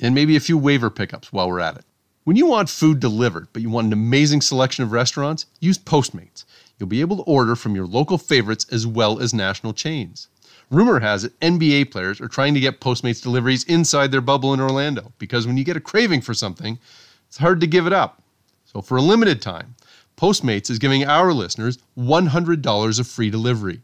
and 0.00 0.14
maybe 0.14 0.36
a 0.36 0.40
few 0.40 0.58
waiver 0.58 0.90
pickups 0.90 1.32
while 1.32 1.48
we're 1.48 1.60
at 1.60 1.76
it. 1.76 1.84
When 2.24 2.36
you 2.36 2.46
want 2.46 2.68
food 2.68 3.00
delivered, 3.00 3.48
but 3.52 3.62
you 3.62 3.70
want 3.70 3.88
an 3.88 3.92
amazing 3.92 4.42
selection 4.42 4.84
of 4.84 4.92
restaurants, 4.92 5.46
use 5.60 5.78
Postmates. 5.78 6.44
You'll 6.78 6.88
be 6.88 7.00
able 7.00 7.16
to 7.16 7.22
order 7.24 7.56
from 7.56 7.74
your 7.74 7.86
local 7.86 8.18
favorites 8.18 8.66
as 8.70 8.86
well 8.86 9.20
as 9.20 9.32
national 9.32 9.72
chains. 9.72 10.28
Rumor 10.70 11.00
has 11.00 11.24
it 11.24 11.38
NBA 11.40 11.90
players 11.90 12.20
are 12.20 12.28
trying 12.28 12.52
to 12.54 12.60
get 12.60 12.80
Postmates 12.80 13.22
deliveries 13.22 13.64
inside 13.64 14.10
their 14.10 14.20
bubble 14.20 14.52
in 14.52 14.60
Orlando 14.60 15.12
because 15.18 15.46
when 15.46 15.56
you 15.56 15.64
get 15.64 15.76
a 15.76 15.80
craving 15.80 16.20
for 16.20 16.34
something, 16.34 16.78
it's 17.26 17.38
hard 17.38 17.60
to 17.60 17.66
give 17.66 17.86
it 17.86 17.92
up. 17.92 18.22
So 18.66 18.82
for 18.82 18.98
a 18.98 19.02
limited 19.02 19.40
time, 19.40 19.74
Postmates 20.18 20.68
is 20.68 20.78
giving 20.78 21.04
our 21.04 21.32
listeners 21.32 21.78
$100 21.96 23.00
of 23.00 23.06
free 23.06 23.30
delivery. 23.30 23.80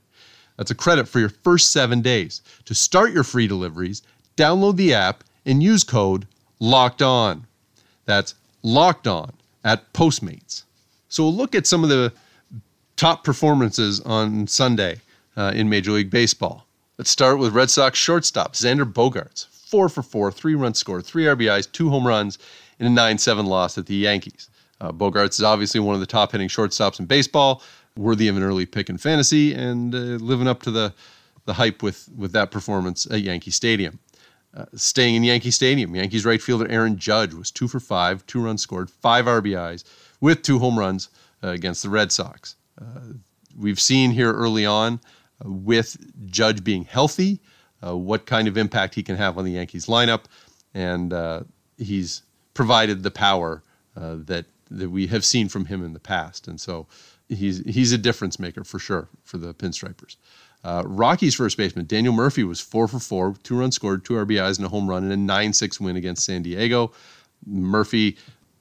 That's 0.57 0.71
a 0.71 0.75
credit 0.75 1.09
for 1.09 1.21
your 1.21 1.31
first 1.31 1.73
seven 1.73 2.03
days. 2.03 2.43
To 2.67 2.75
start 2.75 3.13
your 3.13 3.25
free 3.25 3.47
deliveries, 3.47 4.03
download 4.37 4.77
the 4.77 4.93
app 4.93 5.25
and 5.47 5.63
use 5.63 5.85
code 5.85 6.27
LOCKED 6.61 7.03
ON. 7.03 7.47
That's 8.05 8.35
LOCKED 8.63 9.07
ON 9.07 9.33
at 9.65 9.93
Postmates. 9.93 10.65
So 11.09 11.25
we'll 11.25 11.35
look 11.35 11.55
at 11.55 11.67
some 11.67 11.83
of 11.83 11.91
the 11.91 12.13
top 12.97 13.25
performances 13.25 14.01
on 14.01 14.47
Sunday 14.47 15.01
uh, 15.37 15.53
in 15.55 15.69
Major 15.69 15.93
League 15.93 16.11
Baseball. 16.11 16.64
Let's 16.97 17.11
start 17.11 17.41
with 17.41 17.55
Red 17.55 17.71
Sox 17.71 17.99
shortstop 17.99 18.53
Xander 18.53 18.85
Bogaerts. 18.85 19.47
Four 19.49 19.89
for 19.89 20.01
four, 20.01 20.31
three 20.31 20.55
runs 20.55 20.79
scored, 20.79 21.05
three 21.05 21.25
RBIs, 21.25 21.73
two 21.73 21.91
home 21.91 22.07
runs, 22.07 22.39
in 22.79 22.87
a 22.87 22.91
9 22.91 23.19
7 23.19 23.47
loss 23.47 23.77
at 23.77 23.87
the 23.87 23.97
Yankees. 23.97 24.49
Uh, 24.81 24.93
Bogaerts 24.93 25.41
is 25.41 25.43
obviously 25.43 25.81
one 25.81 25.97
of 25.97 26.01
the 26.01 26.07
top 26.07 26.31
hitting 26.31 26.47
shortstops 26.47 27.01
in 27.01 27.07
baseball, 27.07 27.65
worthy 27.97 28.29
of 28.29 28.37
an 28.37 28.45
early 28.45 28.65
pick 28.65 28.89
in 28.89 28.97
fantasy, 28.97 29.53
and 29.55 29.93
uh, 29.93 29.99
living 29.99 30.47
up 30.47 30.63
to 30.63 30.71
the, 30.71 30.95
the 31.47 31.55
hype 31.55 31.83
with, 31.83 32.09
with 32.17 32.31
that 32.31 32.53
performance 32.53 33.07
at 33.11 33.23
Yankee 33.23 33.51
Stadium. 33.51 33.99
Uh, 34.57 34.67
staying 34.77 35.17
in 35.17 35.25
Yankee 35.25 35.51
Stadium, 35.51 35.97
Yankees 35.97 36.25
right 36.25 36.41
fielder 36.41 36.71
Aaron 36.71 36.97
Judge 36.97 37.35
was 37.35 37.51
two 37.51 37.67
for 37.67 37.81
five, 37.81 38.25
two 38.29 38.41
runs 38.41 38.63
scored, 38.63 38.89
five 38.89 39.25
RBIs, 39.25 39.83
with 40.21 40.43
two 40.43 40.61
home 40.61 40.79
runs 40.79 41.09
uh, 41.43 41.49
against 41.49 41.83
the 41.83 41.89
Red 41.89 42.13
Sox. 42.13 42.55
Uh, 42.81 43.15
we've 43.59 43.81
seen 43.81 44.13
here 44.13 44.33
early 44.33 44.65
on 44.65 45.01
with 45.45 45.97
Judge 46.31 46.65
being 46.65 46.85
healthy, 46.85 47.41
uh, 47.85 47.97
what 47.97 48.27
kind 48.27 48.49
of 48.49 48.57
impact 48.57 48.95
he 48.95 49.03
can 49.03 49.17
have 49.17 49.39
on 49.39 49.45
the 49.45 49.53
Yankees 49.53 49.87
lineup, 49.87 50.25
and 50.73 51.13
uh, 51.13 51.43
he's 51.79 52.23
provided 52.55 53.03
the 53.03 53.11
power 53.11 53.63
uh, 53.97 54.17
that 54.19 54.47
that 54.71 54.91
we 54.91 55.07
have 55.07 55.25
seen 55.25 55.49
from 55.49 55.67
him 55.67 55.85
in 55.85 55.93
the 55.93 56.01
past, 56.01 56.49
and 56.49 56.61
so 56.61 56.87
he's 57.29 57.59
he's 57.67 57.93
a 57.93 57.99
difference 57.99 58.39
maker 58.39 58.65
for 58.65 58.79
sure 58.79 59.09
for 59.25 59.39
the 59.39 59.55
Pinstripers. 59.55 60.17
Uh, 60.65 60.83
Rockies 60.87 61.35
first 61.35 61.59
baseman 61.59 61.87
Daniel 61.87 62.15
Murphy 62.15 62.43
was 62.43 62.61
four 62.61 62.89
for 62.89 62.99
four, 62.99 63.35
two 63.43 63.59
runs 63.59 63.75
scored, 63.75 64.05
two 64.05 64.15
RBIs, 64.15 64.57
and 64.57 64.65
a 64.65 64.71
home 64.71 64.89
run 64.89 65.05
in 65.05 65.13
a 65.13 65.17
9 65.17 65.53
6 65.53 65.81
win 65.81 65.97
against 65.97 66.25
San 66.25 66.43
Diego. 66.43 66.91
Murphy 67.47 68.17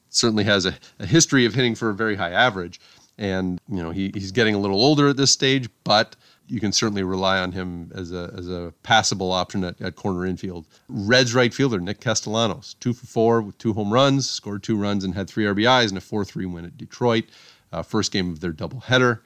certainly 0.09 0.43
has 0.43 0.65
a, 0.65 0.75
a, 0.99 1.05
history 1.05 1.45
of 1.45 1.53
hitting 1.53 1.75
for 1.75 1.89
a 1.89 1.93
very 1.93 2.15
high 2.15 2.31
average. 2.31 2.79
And, 3.17 3.59
you 3.69 3.81
know, 3.81 3.91
he, 3.91 4.11
he's 4.13 4.31
getting 4.31 4.53
a 4.53 4.59
little 4.59 4.81
older 4.81 5.07
at 5.07 5.17
this 5.17 5.31
stage, 5.31 5.69
but 5.83 6.15
you 6.47 6.59
can 6.59 6.71
certainly 6.71 7.03
rely 7.03 7.39
on 7.39 7.51
him 7.51 7.91
as 7.95 8.11
a, 8.11 8.33
as 8.37 8.49
a 8.49 8.73
passable 8.83 9.31
option 9.31 9.63
at, 9.63 9.79
at 9.81 9.95
corner 9.95 10.25
infield. 10.25 10.65
Reds 10.89 11.33
right 11.33 11.53
fielder 11.53 11.79
Nick 11.79 11.99
Castellanos, 11.99 12.75
two 12.79 12.93
for 12.93 13.05
four 13.05 13.41
with 13.41 13.57
two 13.57 13.73
home 13.73 13.91
runs, 13.93 14.29
scored 14.29 14.63
two 14.63 14.75
runs 14.75 15.03
and 15.03 15.15
had 15.15 15.29
three 15.29 15.45
RBIs 15.45 15.91
in 15.91 15.97
a 15.97 16.01
4 16.01 16.25
3 16.25 16.45
win 16.45 16.65
at 16.65 16.77
Detroit, 16.77 17.25
uh, 17.71 17.81
first 17.81 18.11
game 18.11 18.29
of 18.31 18.39
their 18.39 18.53
doubleheader. 18.53 19.19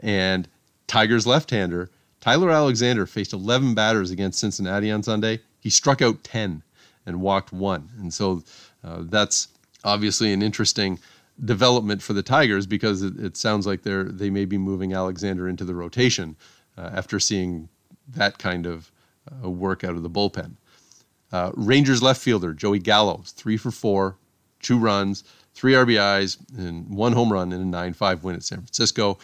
And 0.00 0.48
Tigers 0.86 1.26
left 1.26 1.50
hander, 1.50 1.90
Tyler 2.20 2.50
Alexander 2.50 3.06
faced 3.06 3.32
11 3.32 3.74
batters 3.74 4.10
against 4.10 4.40
Cincinnati 4.40 4.90
on 4.90 5.02
Sunday. 5.02 5.40
He 5.60 5.70
struck 5.70 6.02
out 6.02 6.24
10 6.24 6.62
and 7.06 7.20
walked 7.20 7.52
one. 7.52 7.88
And 7.98 8.12
so 8.12 8.42
uh, 8.84 9.02
that's 9.02 9.48
obviously 9.84 10.32
an 10.32 10.42
interesting 10.42 10.98
development 11.44 12.02
for 12.02 12.12
the 12.12 12.22
Tigers 12.22 12.66
because 12.66 13.02
it, 13.02 13.18
it, 13.18 13.36
sounds 13.36 13.66
like 13.66 13.82
they're 13.82 14.04
they 14.04 14.30
may 14.30 14.44
be 14.44 14.58
moving 14.58 14.92
Alexander 14.92 15.48
into 15.48 15.64
the 15.64 15.74
rotation 15.74 16.36
uh, 16.76 16.90
after 16.92 17.20
seeing 17.20 17.68
that 18.08 18.38
kind 18.38 18.66
of 18.66 18.90
uh, 19.44 19.50
work 19.50 19.84
out 19.84 19.94
of 19.94 20.02
the 20.02 20.10
bullpen. 20.10 20.56
Uh, 21.30 21.52
Rangers 21.54 22.02
left 22.02 22.20
fielder 22.20 22.52
Joey 22.52 22.78
Gallo, 22.78 23.22
three 23.26 23.56
for 23.56 23.70
four, 23.70 24.16
two 24.60 24.78
runs, 24.78 25.24
three 25.54 25.74
RBIs, 25.74 26.38
and 26.56 26.88
one 26.88 27.12
home 27.12 27.32
run 27.32 27.52
in 27.52 27.60
a 27.60 27.64
9 27.64 27.92
5 27.92 28.24
win 28.24 28.36
at 28.36 28.42
San 28.42 28.58
Francisco. 28.58 29.18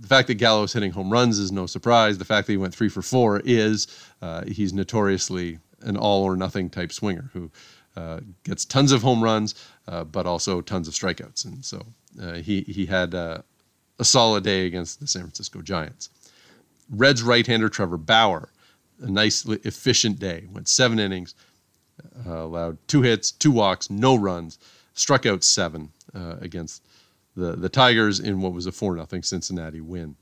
The 0.00 0.06
fact 0.06 0.28
that 0.28 0.34
Gallo 0.34 0.64
is 0.64 0.72
hitting 0.72 0.92
home 0.92 1.10
runs 1.10 1.38
is 1.38 1.50
no 1.50 1.66
surprise. 1.66 2.18
The 2.18 2.24
fact 2.24 2.46
that 2.46 2.52
he 2.52 2.56
went 2.56 2.74
three 2.74 2.88
for 2.88 3.02
four 3.02 3.40
is 3.44 3.86
uh, 4.22 4.44
he's 4.44 4.72
notoriously 4.72 5.58
an 5.82 5.96
all 5.96 6.24
or 6.24 6.36
nothing 6.36 6.70
type 6.70 6.92
swinger 6.92 7.30
who 7.32 7.50
uh, 7.98 8.20
gets 8.44 8.64
tons 8.64 8.92
of 8.92 9.02
home 9.02 9.22
runs, 9.22 9.54
uh, 9.88 10.04
but 10.04 10.24
also 10.26 10.60
tons 10.60 10.86
of 10.86 10.94
strikeouts. 10.94 11.44
And 11.44 11.64
so 11.64 11.84
uh, 12.22 12.34
he, 12.34 12.60
he 12.62 12.86
had 12.86 13.14
uh, 13.14 13.38
a 13.98 14.04
solid 14.04 14.44
day 14.44 14.66
against 14.66 15.00
the 15.00 15.06
San 15.06 15.22
Francisco 15.22 15.62
Giants. 15.62 16.10
Reds 16.90 17.22
right 17.22 17.46
hander 17.46 17.68
Trevor 17.68 17.98
Bauer, 17.98 18.50
a 19.00 19.10
nice, 19.10 19.44
efficient 19.44 20.18
day, 20.18 20.46
went 20.52 20.68
seven 20.68 20.98
innings, 20.98 21.34
allowed 22.24 22.78
two 22.86 23.02
hits, 23.02 23.32
two 23.32 23.50
walks, 23.50 23.90
no 23.90 24.14
runs 24.16 24.58
struck 24.94 25.26
out 25.26 25.42
seven 25.42 25.90
against 26.40 26.82
the, 27.36 27.56
the 27.56 27.68
Tigers 27.68 28.20
in 28.20 28.40
what 28.40 28.52
was 28.52 28.66
a 28.66 28.72
four 28.72 28.94
nothing 28.96 29.22
Cincinnati 29.22 29.80
win. 29.80 30.16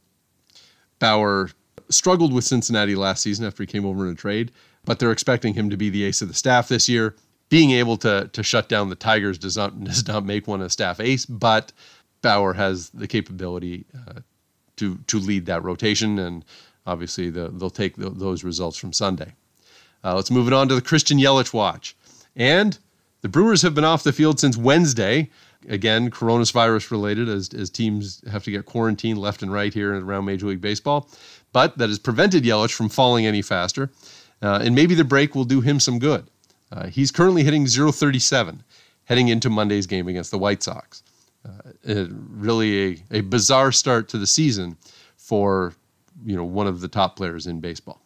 Bauer 0.98 1.50
struggled 1.88 2.32
with 2.32 2.44
Cincinnati 2.44 2.94
last 2.94 3.22
season 3.22 3.46
after 3.46 3.62
he 3.62 3.66
came 3.66 3.86
over 3.86 4.06
in 4.06 4.12
a 4.12 4.16
trade, 4.16 4.52
but 4.84 4.98
they're 4.98 5.12
expecting 5.12 5.54
him 5.54 5.70
to 5.70 5.76
be 5.76 5.90
the 5.90 6.04
ace 6.04 6.22
of 6.22 6.28
the 6.28 6.34
staff 6.34 6.68
this 6.68 6.88
year. 6.88 7.14
Being 7.48 7.70
able 7.72 7.96
to, 7.98 8.28
to 8.32 8.42
shut 8.42 8.68
down 8.68 8.88
the 8.88 8.96
Tigers 8.96 9.38
does 9.38 9.56
not, 9.56 9.78
does 9.84 10.06
not 10.06 10.24
make 10.24 10.46
one 10.46 10.62
a 10.62 10.70
staff 10.70 11.00
ace, 11.00 11.26
but 11.26 11.72
Bauer 12.22 12.54
has 12.54 12.90
the 12.90 13.06
capability 13.06 13.84
uh, 14.08 14.20
to, 14.76 14.98
to 15.06 15.18
lead 15.18 15.46
that 15.46 15.62
rotation, 15.62 16.18
and 16.18 16.44
obviously 16.86 17.30
the, 17.30 17.48
they'll 17.48 17.70
take 17.70 17.96
the, 17.96 18.10
those 18.10 18.44
results 18.44 18.76
from 18.76 18.92
Sunday. 18.92 19.32
Uh, 20.04 20.14
let's 20.14 20.30
move 20.30 20.46
it 20.46 20.52
on 20.52 20.68
to 20.68 20.74
the 20.74 20.82
Christian 20.82 21.18
Yelich 21.18 21.52
watch. 21.52 21.96
And 22.36 22.78
the 23.22 23.28
Brewers 23.28 23.62
have 23.62 23.74
been 23.74 23.84
off 23.84 24.04
the 24.04 24.12
field 24.12 24.38
since 24.38 24.56
Wednesday. 24.56 25.30
Again, 25.68 26.10
coronavirus 26.10 26.90
related, 26.90 27.28
as, 27.28 27.52
as 27.54 27.70
teams 27.70 28.22
have 28.30 28.44
to 28.44 28.50
get 28.50 28.66
quarantined 28.66 29.18
left 29.18 29.42
and 29.42 29.52
right 29.52 29.74
here 29.74 29.98
around 29.98 30.24
Major 30.26 30.46
League 30.46 30.60
Baseball. 30.60 31.08
But 31.52 31.76
that 31.78 31.88
has 31.88 31.98
prevented 31.98 32.44
Yelich 32.44 32.72
from 32.72 32.88
falling 32.88 33.26
any 33.26 33.42
faster. 33.42 33.90
Uh, 34.42 34.60
and 34.62 34.74
maybe 34.74 34.94
the 34.94 35.04
break 35.04 35.34
will 35.34 35.44
do 35.44 35.60
him 35.60 35.80
some 35.80 35.98
good. 35.98 36.30
Uh, 36.76 36.88
he's 36.88 37.10
currently 37.10 37.42
hitting 37.42 37.66
037 37.66 38.62
heading 39.04 39.28
into 39.28 39.48
Monday's 39.48 39.86
game 39.86 40.08
against 40.08 40.30
the 40.30 40.38
White 40.38 40.62
Sox. 40.62 41.02
Uh, 41.44 42.06
really 42.28 42.92
a, 43.10 43.18
a 43.18 43.20
bizarre 43.22 43.72
start 43.72 44.08
to 44.08 44.18
the 44.18 44.26
season 44.26 44.76
for 45.16 45.72
you 46.24 46.36
know 46.36 46.44
one 46.44 46.66
of 46.66 46.80
the 46.80 46.88
top 46.88 47.16
players 47.16 47.46
in 47.46 47.60
baseball. 47.60 48.00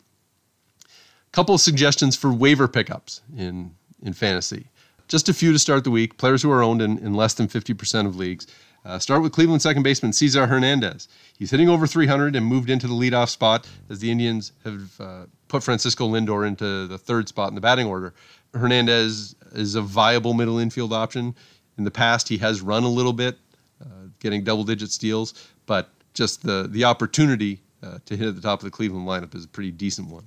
Couple 1.32 1.56
suggestions 1.58 2.16
for 2.16 2.32
waiver 2.32 2.68
pickups 2.68 3.22
in 3.36 3.74
in 4.02 4.12
fantasy. 4.12 4.66
Just 5.08 5.28
a 5.28 5.34
few 5.34 5.52
to 5.52 5.58
start 5.58 5.84
the 5.84 5.90
week. 5.90 6.18
Players 6.18 6.42
who 6.42 6.50
are 6.52 6.62
owned 6.62 6.80
in, 6.80 6.98
in 6.98 7.14
less 7.14 7.34
than 7.34 7.48
50% 7.48 8.06
of 8.06 8.14
leagues. 8.14 8.46
Uh, 8.84 8.98
start 8.98 9.22
with 9.22 9.32
Cleveland 9.32 9.60
second 9.60 9.82
baseman 9.82 10.12
Cesar 10.12 10.46
Hernandez. 10.46 11.08
He's 11.36 11.50
hitting 11.50 11.68
over 11.68 11.86
300 11.86 12.36
and 12.36 12.46
moved 12.46 12.70
into 12.70 12.86
the 12.86 12.94
leadoff 12.94 13.28
spot 13.28 13.68
as 13.90 13.98
the 13.98 14.10
Indians 14.10 14.52
have 14.64 15.00
uh, 15.00 15.26
put 15.48 15.62
Francisco 15.62 16.08
Lindor 16.08 16.46
into 16.46 16.86
the 16.86 16.96
third 16.96 17.28
spot 17.28 17.48
in 17.48 17.56
the 17.56 17.60
batting 17.60 17.86
order. 17.86 18.14
Hernandez 18.54 19.34
is 19.52 19.74
a 19.74 19.82
viable 19.82 20.34
middle 20.34 20.58
infield 20.58 20.92
option. 20.92 21.34
In 21.78 21.84
the 21.84 21.90
past, 21.90 22.28
he 22.28 22.36
has 22.38 22.60
run 22.60 22.84
a 22.84 22.88
little 22.88 23.12
bit, 23.12 23.38
uh, 23.80 24.08
getting 24.18 24.44
double 24.44 24.64
digit 24.64 24.90
steals, 24.90 25.48
but 25.66 25.88
just 26.14 26.42
the, 26.42 26.68
the 26.70 26.84
opportunity 26.84 27.60
uh, 27.82 27.98
to 28.04 28.16
hit 28.16 28.28
at 28.28 28.34
the 28.34 28.42
top 28.42 28.60
of 28.60 28.64
the 28.64 28.70
Cleveland 28.70 29.06
lineup 29.06 29.34
is 29.34 29.44
a 29.44 29.48
pretty 29.48 29.70
decent 29.70 30.08
one. 30.08 30.26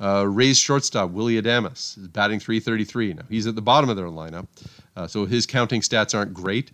Uh, 0.00 0.26
Rays 0.26 0.58
shortstop 0.58 1.10
Willy 1.10 1.40
Adames 1.40 1.98
is 1.98 2.08
batting 2.08 2.40
333. 2.40 3.14
Now 3.14 3.22
he's 3.28 3.46
at 3.46 3.54
the 3.54 3.62
bottom 3.62 3.90
of 3.90 3.96
their 3.96 4.06
lineup, 4.06 4.46
uh, 4.96 5.06
so 5.06 5.26
his 5.26 5.46
counting 5.46 5.82
stats 5.82 6.14
aren't 6.14 6.32
great. 6.32 6.72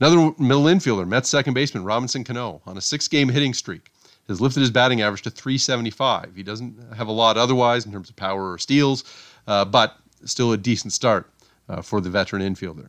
Another 0.00 0.32
middle 0.38 0.64
infielder, 0.64 1.06
Mets 1.06 1.28
second 1.28 1.54
baseman 1.54 1.84
Robinson 1.84 2.24
Cano, 2.24 2.62
on 2.66 2.76
a 2.76 2.80
six-game 2.80 3.28
hitting 3.28 3.52
streak, 3.52 3.90
has 4.28 4.40
lifted 4.40 4.60
his 4.60 4.70
batting 4.70 5.02
average 5.02 5.22
to 5.22 5.30
375. 5.30 6.32
He 6.34 6.42
doesn't 6.42 6.94
have 6.94 7.08
a 7.08 7.12
lot 7.12 7.36
otherwise 7.36 7.84
in 7.84 7.92
terms 7.92 8.08
of 8.08 8.16
power 8.16 8.52
or 8.52 8.58
steals, 8.58 9.04
uh, 9.46 9.64
but 9.64 9.96
still 10.24 10.52
a 10.52 10.56
decent 10.56 10.92
start 10.92 11.30
uh, 11.68 11.82
for 11.82 12.00
the 12.00 12.10
veteran 12.10 12.42
infielder. 12.42 12.88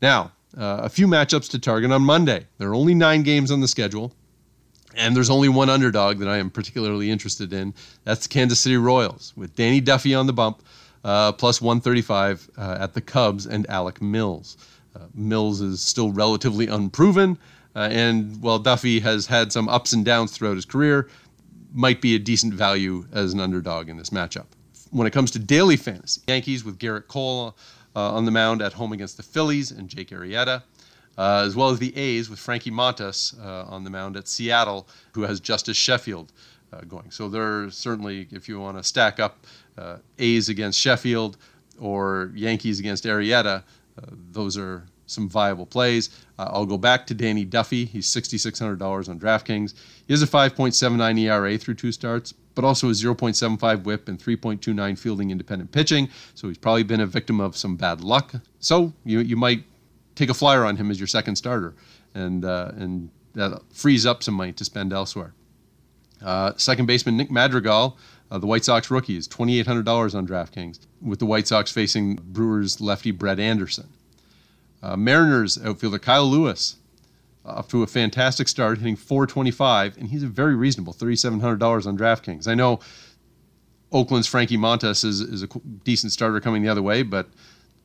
Now, 0.00 0.32
uh, 0.56 0.80
a 0.82 0.88
few 0.88 1.06
matchups 1.06 1.50
to 1.50 1.58
target 1.58 1.90
on 1.90 2.02
Monday. 2.02 2.46
There 2.58 2.68
are 2.70 2.74
only 2.74 2.94
nine 2.94 3.22
games 3.22 3.50
on 3.50 3.60
the 3.60 3.68
schedule. 3.68 4.12
And 4.96 5.16
there's 5.16 5.30
only 5.30 5.48
one 5.48 5.70
underdog 5.70 6.18
that 6.18 6.28
I 6.28 6.38
am 6.38 6.50
particularly 6.50 7.10
interested 7.10 7.52
in. 7.52 7.74
That's 8.04 8.26
the 8.26 8.28
Kansas 8.28 8.60
City 8.60 8.76
Royals 8.76 9.32
with 9.36 9.56
Danny 9.56 9.80
Duffy 9.80 10.14
on 10.14 10.26
the 10.26 10.32
bump, 10.32 10.62
uh, 11.02 11.32
plus 11.32 11.60
135 11.60 12.50
uh, 12.56 12.76
at 12.78 12.94
the 12.94 13.00
Cubs 13.00 13.46
and 13.46 13.68
Alec 13.68 14.00
Mills. 14.00 14.56
Uh, 14.94 15.06
Mills 15.12 15.60
is 15.60 15.82
still 15.82 16.12
relatively 16.12 16.68
unproven, 16.68 17.36
uh, 17.74 17.88
and 17.90 18.40
while 18.40 18.60
Duffy 18.60 19.00
has 19.00 19.26
had 19.26 19.52
some 19.52 19.68
ups 19.68 19.92
and 19.92 20.04
downs 20.04 20.30
throughout 20.30 20.54
his 20.54 20.64
career, 20.64 21.08
might 21.72 22.00
be 22.00 22.14
a 22.14 22.18
decent 22.20 22.54
value 22.54 23.04
as 23.10 23.32
an 23.32 23.40
underdog 23.40 23.88
in 23.88 23.96
this 23.96 24.10
matchup. 24.10 24.46
When 24.94 25.06
it 25.08 25.12
comes 25.12 25.32
to 25.32 25.40
daily 25.40 25.76
fantasy, 25.76 26.20
Yankees 26.28 26.64
with 26.64 26.78
Gerrit 26.78 27.08
Cole 27.08 27.56
uh, 27.96 28.14
on 28.14 28.24
the 28.24 28.30
mound 28.30 28.62
at 28.62 28.72
home 28.72 28.92
against 28.92 29.16
the 29.16 29.24
Phillies 29.24 29.72
and 29.72 29.88
Jake 29.88 30.10
Arrieta 30.10 30.62
uh, 31.16 31.42
as 31.46 31.54
well 31.54 31.70
as 31.70 31.78
the 31.78 31.96
A's 31.96 32.28
with 32.28 32.38
Frankie 32.38 32.70
Montas 32.70 33.34
uh, 33.44 33.64
on 33.68 33.84
the 33.84 33.90
mound 33.90 34.16
at 34.16 34.28
Seattle, 34.28 34.86
who 35.12 35.22
has 35.22 35.40
Justus 35.40 35.76
Sheffield 35.76 36.32
uh, 36.72 36.80
going. 36.82 37.10
So 37.10 37.28
there 37.28 37.64
are 37.64 37.70
certainly, 37.70 38.28
if 38.30 38.48
you 38.48 38.60
want 38.60 38.76
to 38.76 38.84
stack 38.84 39.20
up 39.20 39.46
uh, 39.78 39.96
A's 40.18 40.48
against 40.48 40.78
Sheffield 40.78 41.36
or 41.80 42.32
Yankees 42.34 42.80
against 42.80 43.04
Arrieta, 43.04 43.62
uh, 43.98 44.06
those 44.32 44.56
are 44.56 44.84
some 45.06 45.28
viable 45.28 45.66
plays. 45.66 46.10
Uh, 46.38 46.50
I'll 46.52 46.66
go 46.66 46.78
back 46.78 47.06
to 47.08 47.14
Danny 47.14 47.44
Duffy. 47.44 47.84
He's 47.84 48.06
$6,600 48.08 49.08
on 49.08 49.20
DraftKings. 49.20 49.74
He 50.06 50.12
has 50.12 50.22
a 50.22 50.26
5.79 50.26 51.20
ERA 51.20 51.58
through 51.58 51.74
two 51.74 51.92
starts, 51.92 52.32
but 52.54 52.64
also 52.64 52.88
a 52.88 52.92
0.75 52.92 53.84
whip 53.84 54.08
and 54.08 54.18
3.29 54.18 54.98
fielding 54.98 55.30
independent 55.30 55.72
pitching. 55.72 56.08
So 56.34 56.48
he's 56.48 56.58
probably 56.58 56.82
been 56.82 57.00
a 57.00 57.06
victim 57.06 57.40
of 57.40 57.56
some 57.56 57.76
bad 57.76 58.00
luck. 58.00 58.34
So 58.60 58.92
you, 59.04 59.20
you 59.20 59.36
might 59.36 59.64
take 60.14 60.30
a 60.30 60.34
flyer 60.34 60.64
on 60.64 60.76
him 60.76 60.90
as 60.90 60.98
your 60.98 61.06
second 61.06 61.36
starter, 61.36 61.74
and 62.14 62.44
uh, 62.44 62.72
and 62.76 63.10
that 63.34 63.60
frees 63.72 64.06
up 64.06 64.22
some 64.22 64.34
money 64.34 64.52
to 64.52 64.64
spend 64.64 64.92
elsewhere. 64.92 65.34
Uh, 66.22 66.52
second 66.56 66.86
baseman 66.86 67.16
Nick 67.16 67.30
Madrigal, 67.30 67.98
uh, 68.30 68.38
the 68.38 68.46
White 68.46 68.64
Sox 68.64 68.90
rookie, 68.90 69.16
is 69.16 69.28
$2,800 69.28 70.14
on 70.14 70.26
DraftKings, 70.26 70.78
with 71.02 71.18
the 71.18 71.26
White 71.26 71.48
Sox 71.48 71.70
facing 71.70 72.16
Brewers 72.16 72.80
lefty 72.80 73.10
Brett 73.10 73.38
Anderson. 73.38 73.88
Uh, 74.84 74.96
Mariners 74.96 75.58
outfielder 75.64 75.98
Kyle 75.98 76.26
Lewis, 76.26 76.76
off 77.46 77.68
to 77.68 77.82
a 77.82 77.86
fantastic 77.86 78.48
start, 78.48 78.78
hitting 78.78 78.96
425, 78.96 79.96
and 79.96 80.08
he's 80.08 80.22
a 80.22 80.26
very 80.26 80.54
reasonable 80.54 80.92
$3,700 80.92 81.86
on 81.86 81.96
DraftKings. 81.96 82.46
I 82.46 82.54
know 82.54 82.80
Oakland's 83.92 84.26
Frankie 84.26 84.58
Montas 84.58 85.02
is, 85.02 85.22
is 85.22 85.42
a 85.42 85.48
decent 85.84 86.12
starter 86.12 86.38
coming 86.38 86.62
the 86.62 86.68
other 86.68 86.82
way, 86.82 87.02
but 87.02 87.28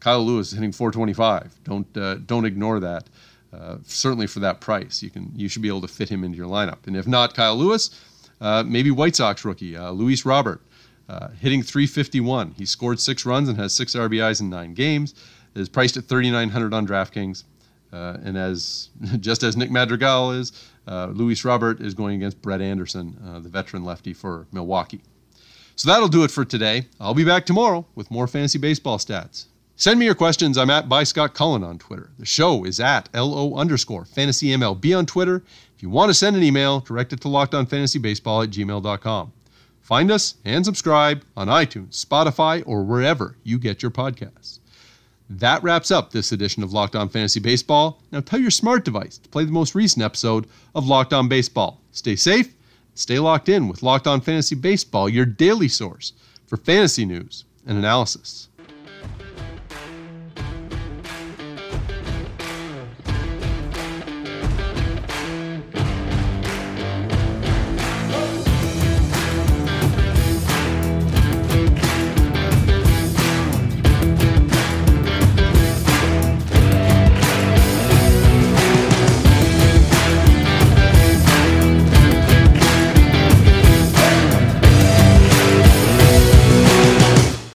Kyle 0.02 0.26
Lewis 0.26 0.48
is 0.48 0.54
hitting 0.56 0.74
425. 0.74 1.64
Don't 1.64 1.98
uh, 1.98 2.16
don't 2.16 2.46
ignore 2.46 2.80
that. 2.82 3.08
Uh, 3.54 3.78
certainly 3.84 4.28
for 4.28 4.40
that 4.40 4.60
price, 4.60 5.02
you 5.02 5.10
can 5.10 5.32
you 5.36 5.48
should 5.48 5.62
be 5.62 5.68
able 5.68 5.82
to 5.82 5.88
fit 5.88 6.10
him 6.10 6.24
into 6.24 6.38
your 6.38 6.48
lineup. 6.48 6.86
And 6.88 6.98
if 6.98 7.08
not 7.08 7.34
Kyle 7.34 7.56
Lewis, 7.56 7.92
uh, 8.42 8.64
maybe 8.66 8.92
White 8.92 9.16
Sox 9.16 9.44
rookie 9.46 9.76
uh, 9.76 9.92
Luis 9.92 10.26
Robert, 10.26 10.62
uh, 11.10 11.30
hitting 11.40 11.64
351. 11.64 12.56
He 12.58 12.66
scored 12.66 13.00
six 13.00 13.26
runs 13.26 13.50
and 13.50 13.58
has 13.58 13.74
six 13.74 13.96
RBIs 13.96 14.42
in 14.42 14.50
nine 14.50 14.74
games. 14.74 15.16
Is 15.56 15.70
priced 15.70 15.98
at 15.98 16.06
3,900 16.06 16.74
on 16.74 16.88
DraftKings. 16.88 17.44
Uh, 17.92 18.18
and 18.24 18.38
as 18.38 18.90
just 19.20 19.44
as 19.44 19.58
Nick 19.58 19.72
Madrigal 19.72 20.32
is, 20.32 20.52
uh, 20.88 21.08
Luis 21.08 21.44
Robert 21.44 21.82
is 21.82 21.94
going 21.94 22.16
against 22.16 22.42
Brett 22.42 22.62
Anderson, 22.62 23.18
uh, 23.26 23.40
the 23.40 23.50
veteran 23.50 23.84
lefty 23.84 24.14
for 24.14 24.48
Milwaukee. 24.52 25.02
So 25.76 25.90
that'll 25.90 26.10
do 26.10 26.24
it 26.24 26.32
for 26.32 26.44
today. 26.44 26.88
I'll 27.00 27.14
be 27.14 27.24
back 27.24 27.46
tomorrow 27.46 27.86
with 27.96 28.12
more 28.12 28.28
fantasy 28.28 28.60
baseball 28.60 28.98
stats. 28.98 29.46
Send 29.78 29.98
me 29.98 30.06
your 30.06 30.16
questions. 30.16 30.58
I'm 30.58 30.70
at 30.70 30.90
by 30.90 31.04
Scott 31.06 31.34
Cullen 31.34 31.64
on 31.64 31.78
Twitter. 31.78 32.10
The 32.20 32.26
show 32.26 32.66
is 32.66 32.82
at 32.82 33.08
LO 33.14 33.56
underscore 33.56 34.04
fantasy 34.04 34.48
MLB 34.48 34.98
on 34.98 35.06
Twitter. 35.06 35.42
If 35.74 35.82
you 35.82 35.90
want 35.90 36.10
to 36.10 36.14
send 36.14 36.36
an 36.36 36.44
email, 36.44 36.82
direct 36.82 37.14
it 37.14 37.22
to 37.22 37.30
lockedonfantasybaseball 37.30 38.44
at 38.44 38.50
gmail.com. 38.50 39.32
Find 39.80 40.12
us 40.12 40.36
and 40.44 40.66
subscribe 40.66 41.24
on 41.38 41.48
iTunes, 41.48 42.06
Spotify, 42.06 42.62
or 42.66 42.84
wherever 42.84 43.38
you 43.44 43.58
get 43.58 43.82
your 43.82 43.90
podcasts. 43.90 44.60
That 45.32 45.62
wraps 45.62 45.92
up 45.92 46.12
this 46.12 46.32
edition 46.32 46.64
of 46.64 46.74
Locked 46.74 46.96
On 46.96 47.08
Fantasy 47.08 47.40
Baseball. 47.40 48.02
Now 48.12 48.20
tell 48.20 48.40
your 48.40 48.50
smart 48.50 48.84
device 48.84 49.20
to 49.20 49.30
play 49.30 49.44
the 49.44 49.52
most 49.52 49.76
recent 49.76 50.04
episode 50.04 50.48
of 50.74 50.88
Locked 50.88 51.14
On 51.14 51.28
Baseball. 51.28 51.80
Stay 51.92 52.16
safe, 52.16 52.56
stay 52.96 53.20
locked 53.20 53.48
in 53.48 53.68
with 53.68 53.84
Locked 53.84 54.08
On 54.08 54.22
Fantasy 54.22 54.56
Baseball, 54.56 55.08
your 55.08 55.28
daily 55.28 55.68
source 55.68 56.14
for 56.48 56.58
fantasy 56.58 57.06
news 57.06 57.46
and 57.68 57.78
analysis. 57.78 58.48